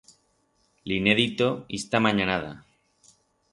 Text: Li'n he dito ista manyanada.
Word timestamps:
Li'n 0.91 1.09
he 1.11 1.15
dito 1.19 1.51
ista 1.81 2.03
manyanada. 2.09 2.51